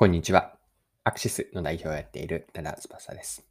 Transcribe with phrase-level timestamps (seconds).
[0.00, 0.54] こんにちは。
[1.04, 3.46] アクシスの代表をやっている多田翼です。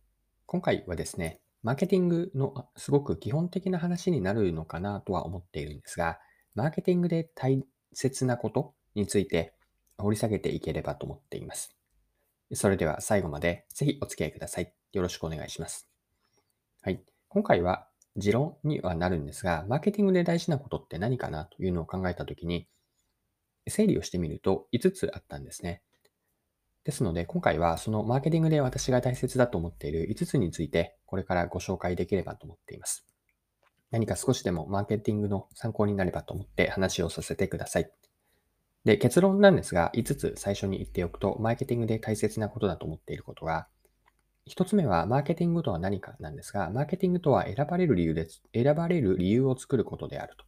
[0.47, 6.17] 今回はですね、マーケティングのすごく基本的な話になるのかなとは思っているんですが、
[6.55, 9.53] マーケティングで大切なことについて
[9.99, 11.75] 掘り下げていければと思っています。
[12.55, 14.73] それでは最後までぜひお付き合いください。
[14.93, 15.87] よろしくお願いします。
[16.81, 16.99] はい。
[17.27, 22.67] 今回は持論にはなるんですが、マーケティングで大事なことって何かなというのを考えたときに、
[23.67, 25.83] 整理をしてみると5つあったんですね。
[26.89, 33.05] ですので、今回はそのマーケティングで私が大切だと思っている5つについて、これからご紹介できればと思っています。
[33.91, 37.91] 何か少しでもマーケティングの参考になればと思って話をさせてください。
[38.85, 43.67] で、結論なんですが、5つ最初に言っておくと、マーケティングで大切なことだと思っていることが、
[44.47, 48.41] 1つ目は、マーケティングとは何かなんですが、マーケティングとは選ばれる理由です。
[48.51, 50.45] 選ばれる理由を作ることであると。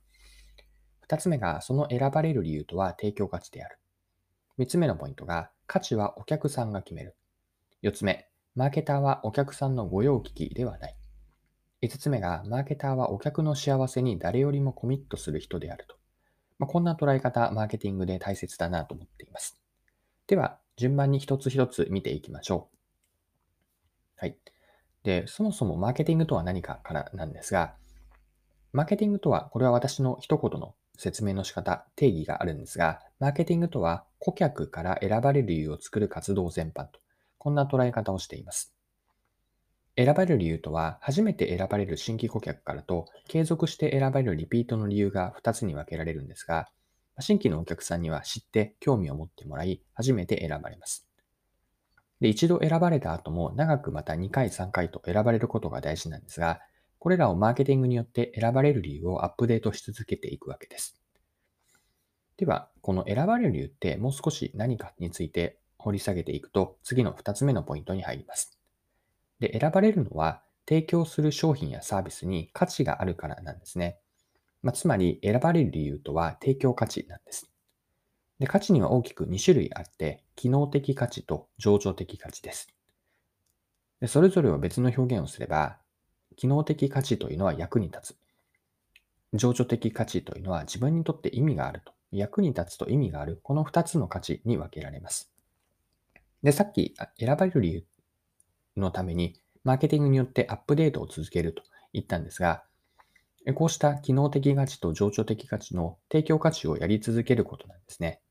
[1.07, 3.77] 2つ目が、その選ばれる理由とは提供価値である。
[4.57, 7.15] 3つ目のポイントが、価値はお客さんが決める。
[7.81, 10.97] 4つ目、マーケターはお客さんの御用聞きではない。
[11.81, 15.95] 5つ目が、マーケターはお客の幸せに誰よりもコミットする人であると。
[16.59, 19.61] まあ、こんな捉え方、マーケティングで大切だなと思っています。
[20.27, 22.77] では、順番に一つ一つ見ていきましょう。
[24.17, 24.37] はい。
[25.03, 27.77] で、そもそもマーケティングとは何かからなんですが、
[28.73, 36.99] マーケティングとは、これは私の一言の説明の仕方、定義があるんですが、マーケティングとは顧客から選ばれる理由を作る活動全般と、
[37.37, 38.73] こんな捉え方をしています。
[39.97, 46.69] 選ばれる理由とは、初めて選ばれる新規顧客からと、継続して選ばれるリピートの理由が2つに分けられるんですが、
[47.19, 51.05] 新規のお客さんには知って興味を持ってもらい、初めて選ばれます。
[52.21, 56.61] で、一度選ばれた後も長くまた2回3回と選ばれることが大事なんですが、
[57.01, 61.01] これらをマーケティングによって選ばれる理由をアップデートし続けていくわけです。
[62.37, 68.55] では、この選ばれる理由ってもう少し何かについて掘り下げていくと、次の2つ目のポイントに入ります。
[69.39, 73.97] で、選ばれるのは、提供する商品やサービスに価値があるからなんですね。
[74.61, 77.49] まあ、つまり、選ばれる理由とは提供価値なんです。
[78.37, 82.67] で価値には大きく2種類あって、機能的価値と情緒的価値です。
[84.01, 85.80] でそれぞれを別の表現をすれば、
[86.35, 88.17] 機能的価値というのは役に立つ。
[89.33, 91.93] 情緒的価値というのは自分にとって意味があると。
[92.11, 93.39] 役に立つと意味がある。
[93.43, 95.31] この2つの価値に分けられます。
[96.43, 97.83] で、さっき選ばれる理由
[98.75, 102.63] のために、マーケティングによってアップデートを続けると言ったんですが、
[103.55, 108.21] こうした機能的価値と情緒的価値の提供価値をやり続けることなんですね。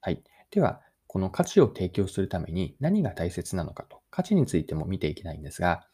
[0.00, 0.22] はい。
[0.50, 5.86] では、この価値を提供するために何が大切なのかと、価値についても見ていきたいんですが、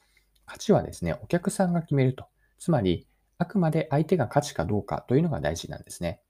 [0.48, 2.26] 価値はですね、お客さんが決めると。
[2.58, 6.20] つまり、あくまで相手が価値かどうかというのが大事なんですね。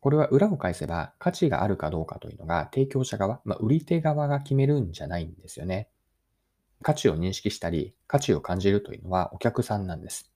[0.00, 5.88] これは裏を返せば、価値があるかどうかというのが提供者側、まあ、売り手側が決めるんじゃないんですよね。
[6.82, 10.30] 価値を認識したり、価値を感じるというのはお客さんなんです。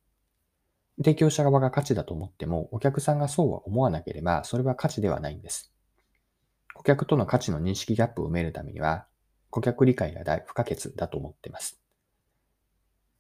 [0.97, 5.73] 提供者側が価値だと思っても、お客さんがそうは思わなければ、それは価値ではないんです。
[6.75, 9.07] 顧客との価値の認識ギャップを埋めるためには、
[9.51, 11.80] 顧客理解が不可欠だと思っています。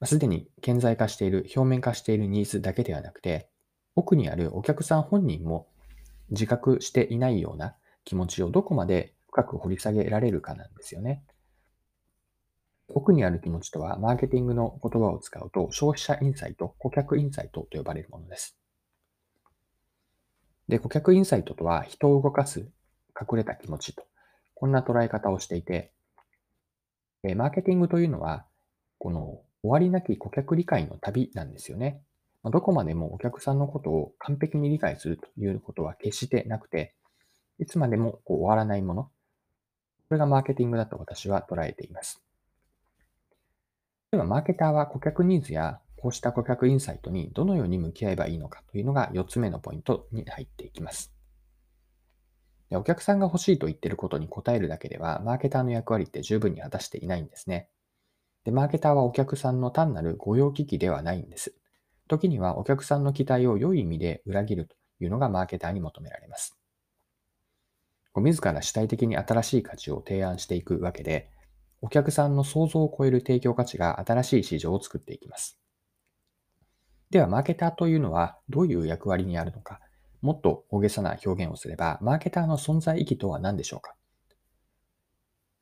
[0.05, 3.51] すでに顕在化している、表面化しているニーズだけではなくて、
[3.97, 5.69] 奥にあるお客さん本人も
[6.31, 11.23] 自覚していないような気持ちをどこまで深く掘り下げられるかなんですよね。
[12.89, 18.59] 奥にある気持ちとは、マーケティングの言葉を使うと、消費者インサイト、顧客インサイトと呼ばれるものです。
[20.69, 22.61] で、顧客インサイトとは、人を動かす
[23.21, 24.05] 隠れた気持ちと、
[24.55, 25.93] こんな捉え方をしていて、
[27.37, 28.47] マーケティングというのは、
[28.99, 32.03] この終わりなき顧客理解の旅なんですよね。
[32.45, 36.95] どこまでもお客さんのことを完璧に理解するということは決してなくて、
[37.59, 39.03] いつまでもこう終わらないもの。
[40.09, 42.23] これがマーケティングだと私は捉えています。
[44.11, 51.13] では、マーケターは顧客ニーズやこうした顧客インサイトにどのように向き合えばいいのかというのが4つ目のポイントに入っていきます。
[52.73, 57.69] お客さんが欲しいと言っていることに応えるだけでは、マーケターの役割って十分に果たしていないんですね。
[58.45, 61.55] で、マーケターはお客さんの単なる御用聞きではないんです。
[62.09, 66.57] 時にはお客さんの期待を良い意味で裏切るというのがマーケターに求められます。
[68.17, 71.31] 自ら主体的に新しい価値を提案していくわけで、
[71.81, 75.61] お客さんの想像を超える提供価値が新しい市場を作っていきます。
[77.11, 79.81] では、マーケターというのはどういう役割にあるのか、
[80.21, 83.95] もっと大げさな表現をすれば、マーケターの存在意義とは何でしょうか？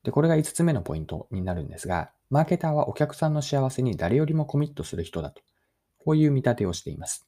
[0.09, 5.43] で、これが5つ目のポイントになるんですが、マーケターはお客さんの幸せに誰よりもコミットする人だと、
[5.99, 7.27] こういう見立てをしています。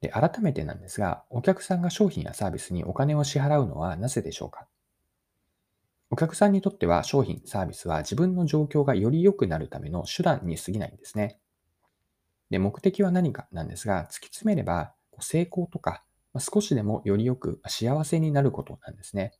[0.00, 4.66] で、改めてなんですが、お客さんが商品やサービスにお金を支払うのはなぜでしょうか？
[6.08, 11.38] お客さんにとっては商品、サービスは自分の状況がより良くなるための手段に過ぎないんですね。
[12.48, 16.02] で、目的は何かなんですが、突き詰めれば成功とか
[16.38, 19.34] 少しでもよりよく幸せになることなんですね。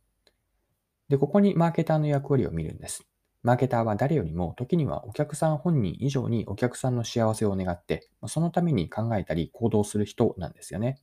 [1.11, 3.03] で、ここにマーケターの役割を見るんです。
[3.43, 11.01] マーケターは誰よりも時にはお客さん本人以上にお客さんの幸せを願って、そのために考えたり行動する人なんですよね。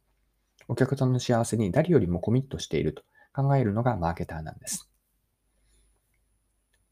[0.66, 3.02] お客さんの幸せに誰よりもコミットしていると
[3.34, 4.90] 考えるのがマーケターなんです。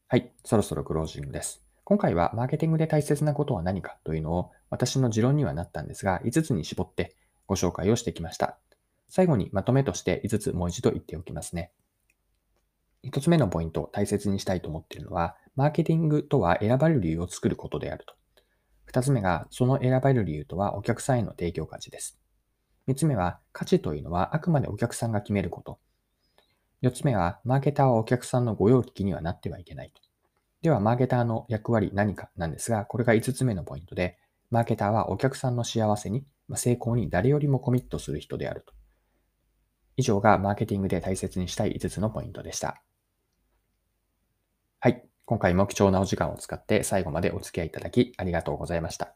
[0.09, 1.63] はい、そろそろクロージングです。
[1.85, 7.15] 今回はマーケティングで大切なことは何かというのを私の持論にはなったんですが、5つに絞って
[7.47, 8.59] ご紹介をしてきました。
[9.09, 11.71] 最後にまとめとして5つもう一度言っておきますね。
[13.07, 18.13] 1つ目のポイント、大切にしたいと思っているのは、マーケティングとは選ばれる理由を作ることであると。
[18.91, 22.19] 2つ目が、その選ばれる理由とはお客さんへの提供価値です。
[22.87, 25.79] 3つ目は、価値というのはあくまでお客さんが決めること。
[26.83, 30.01] 4つ目は、マーケターはお客さんの御用聞きにはなってはいけないと。
[30.61, 34.17] では、マーケターの役割何かなんですが、これが5つ目のポイントで、
[34.51, 36.25] マーケターはお客さんの幸せに、
[36.55, 38.73] 成功に誰よりもコミットする人であると。
[39.97, 42.81] 以上がマーケティングで大切にしたい5つのポイントでした。
[45.27, 49.13] 今回も貴重なお時間を使って最後までお付き合いいただきありがとうございました。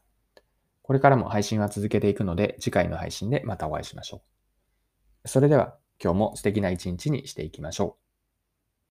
[0.82, 4.22] これからも配信は続けていくので次回の配信でまたお会いしましょ
[5.24, 5.28] う。
[5.28, 8.01] それでは今日も素敵な一日にしていきましょう。